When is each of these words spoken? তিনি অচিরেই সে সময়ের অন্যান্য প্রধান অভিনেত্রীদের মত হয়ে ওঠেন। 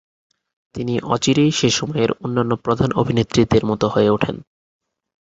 তিনি 0.75 0.93
অচিরেই 1.05 1.51
সে 1.51 1.69
সময়ের 1.69 2.11
অন্যান্য 2.21 2.53
প্রধান 2.55 2.89
অভিনেত্রীদের 2.91 3.63
মত 3.65 3.81
হয়ে 3.85 4.09
ওঠেন। 4.09 4.35